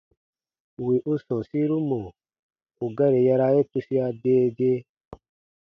Wì 0.83 0.95
u 1.11 1.13
sɔ̃ɔsiru 1.25 1.77
mɔ̀ 1.89 2.03
ù 2.83 2.85
gari 2.97 3.19
yaraa 3.27 3.55
ye 3.55 3.61
tusia 3.71 4.05
dee 4.21 4.45
dee. 4.57 4.79